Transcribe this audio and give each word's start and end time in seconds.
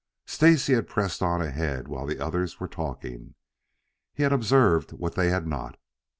Stacy 0.25 0.73
had 0.73 0.87
pressed 0.87 1.21
on 1.21 1.43
ahead 1.43 1.87
while 1.87 2.07
the 2.07 2.17
others 2.19 2.59
were 2.59 2.67
talking. 2.67 3.35
He 4.15 4.23
had 4.23 4.33
observed 4.33 4.93
what 4.93 5.13
they 5.13 5.29
had 5.29 5.45
not. 5.45 5.77